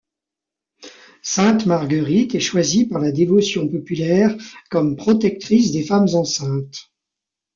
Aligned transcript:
Sainte 1.21 1.67
Marguerite 1.67 2.33
est 2.33 2.39
choisie 2.39 2.85
par 2.87 2.99
la 2.99 3.11
dévotion 3.11 3.67
populaire 3.69 4.33
comme 4.71 4.95
protectrice 4.95 5.71
des 5.73 5.83
femmes 5.83 6.07
enceintes. 6.15 6.91